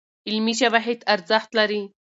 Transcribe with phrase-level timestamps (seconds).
[0.27, 1.81] علمي شواهد ارزښت لري.